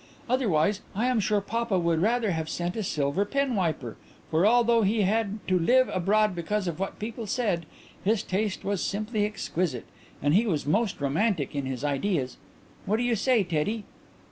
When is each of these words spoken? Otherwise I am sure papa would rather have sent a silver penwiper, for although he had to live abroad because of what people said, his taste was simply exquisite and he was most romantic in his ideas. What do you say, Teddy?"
Otherwise 0.27 0.81
I 0.95 1.05
am 1.05 1.19
sure 1.19 1.41
papa 1.41 1.77
would 1.77 2.01
rather 2.01 2.31
have 2.31 2.49
sent 2.49 2.75
a 2.75 2.81
silver 2.81 3.23
penwiper, 3.23 3.97
for 4.31 4.47
although 4.47 4.81
he 4.81 5.03
had 5.03 5.37
to 5.47 5.59
live 5.59 5.89
abroad 5.89 6.33
because 6.33 6.67
of 6.67 6.79
what 6.79 6.97
people 6.97 7.27
said, 7.27 7.67
his 8.03 8.23
taste 8.23 8.63
was 8.65 8.83
simply 8.83 9.25
exquisite 9.25 9.85
and 10.19 10.33
he 10.33 10.47
was 10.47 10.65
most 10.65 10.99
romantic 10.99 11.53
in 11.55 11.67
his 11.67 11.83
ideas. 11.83 12.37
What 12.87 12.97
do 12.97 13.03
you 13.03 13.15
say, 13.15 13.43
Teddy?" 13.43 13.83